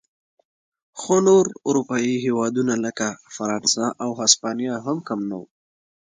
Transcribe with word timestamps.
خو 0.99 1.15
نور 1.27 1.45
اروپايي 1.67 2.15
هېوادونه 2.25 2.73
لکه 2.85 3.07
فرانسه 3.35 3.85
او 4.03 4.09
هسپانیا 4.21 4.75
هم 4.85 4.97
کم 5.07 5.19
نه 5.29 5.35
و. 5.41 5.43